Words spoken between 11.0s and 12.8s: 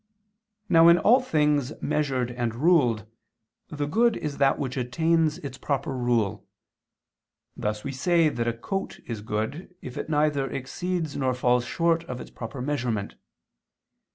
nor falls short of its proper